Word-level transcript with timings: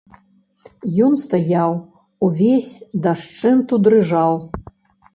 Ён 1.07 1.13
стаяў, 1.25 1.71
увесь 2.31 2.73
дашчэнту 3.07 3.83
дрыжаў. 3.87 4.33